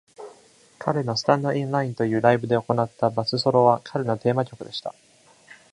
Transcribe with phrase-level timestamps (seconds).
[0.79, 4.95] 彼のスタンド・イン・ラインというライブで行ったバスソロは彼のテーマ曲でした。